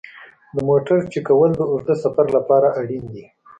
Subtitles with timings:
[0.55, 3.25] د موټر چک کول د اوږده سفر لپاره اړین دي.